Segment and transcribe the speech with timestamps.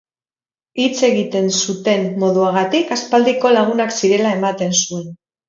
[0.83, 5.07] Hitz egiten zuten moduagatik aspaldiko lagunak zirela ematen zuen.